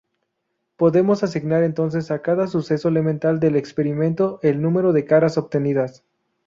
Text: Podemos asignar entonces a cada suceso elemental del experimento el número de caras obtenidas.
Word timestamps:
Podemos 0.77 1.21
asignar 1.21 1.61
entonces 1.61 2.09
a 2.09 2.23
cada 2.23 2.47
suceso 2.47 2.87
elemental 2.89 3.39
del 3.39 3.55
experimento 3.55 4.39
el 4.41 4.59
número 4.59 4.93
de 4.93 5.05
caras 5.05 5.37
obtenidas. 5.37 6.03